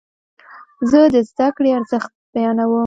زه 0.89 0.99
د 1.13 1.15
زده 1.29 1.47
کړې 1.55 1.69
ارزښت 1.79 2.11
بیانوم. 2.33 2.71